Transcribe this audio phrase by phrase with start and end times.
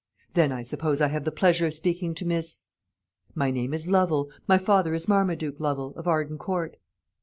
[0.33, 2.69] "Then I suppose I have the pleasure of speaking to Miss"
[3.35, 6.77] "My name is Lovel My father is Marmaduke Lovel, of Arden Court."